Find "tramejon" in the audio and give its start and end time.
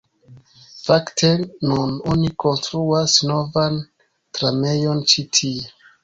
4.39-5.05